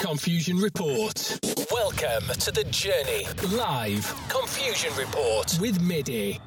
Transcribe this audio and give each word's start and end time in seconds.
Confusion 0.00 0.58
Report. 0.58 1.40
Welcome 1.72 2.28
to 2.38 2.52
the 2.52 2.64
journey. 2.70 3.26
Live 3.56 4.14
Confusion 4.28 4.94
Report 4.96 5.58
with 5.60 5.80
MIDI. 5.80 6.40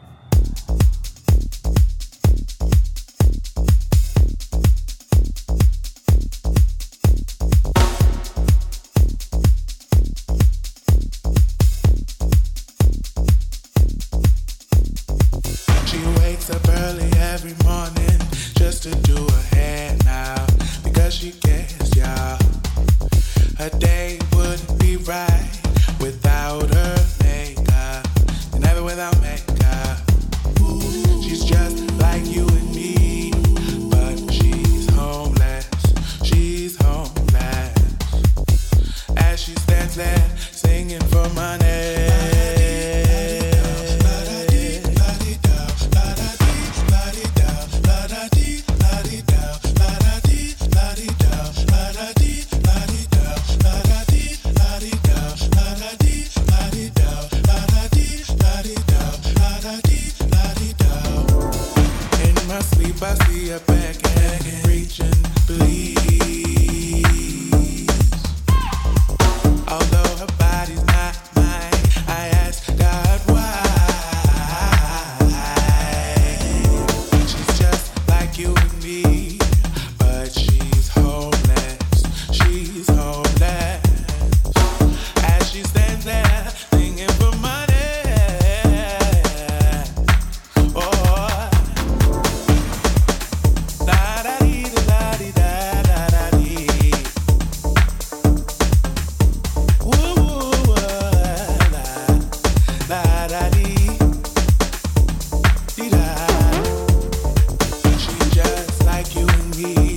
You. 109.62 109.91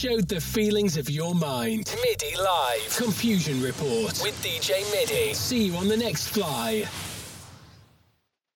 Showed 0.00 0.28
the 0.28 0.40
feelings 0.40 0.96
of 0.96 1.10
your 1.10 1.34
mind. 1.34 1.94
MIDI 2.02 2.34
Live. 2.34 2.96
Confusion 2.96 3.60
Report 3.60 4.18
with 4.22 4.34
DJ 4.42 4.90
MIDI. 4.90 5.34
See 5.34 5.64
you 5.64 5.76
on 5.76 5.88
the 5.88 5.96
next 5.96 6.28
fly. 6.28 6.86